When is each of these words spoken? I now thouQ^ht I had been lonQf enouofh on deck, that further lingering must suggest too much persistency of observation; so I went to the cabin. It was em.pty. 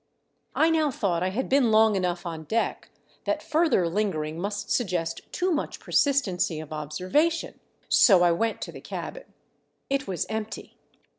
I 0.55 0.71
now 0.71 0.89
thouQ^ht 0.89 1.21
I 1.21 1.29
had 1.29 1.47
been 1.47 1.65
lonQf 1.65 1.97
enouofh 1.99 2.25
on 2.25 2.45
deck, 2.45 2.89
that 3.25 3.43
further 3.43 3.87
lingering 3.87 4.39
must 4.39 4.71
suggest 4.71 5.31
too 5.31 5.51
much 5.51 5.79
persistency 5.79 6.59
of 6.59 6.73
observation; 6.73 7.59
so 7.87 8.23
I 8.23 8.31
went 8.31 8.61
to 8.61 8.71
the 8.71 8.81
cabin. 8.81 9.25
It 9.91 10.07
was 10.07 10.25
em.pty. 10.27 10.71